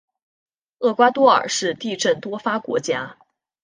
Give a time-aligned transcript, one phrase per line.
[0.79, 3.17] 厄瓜多尔是地震多发国家。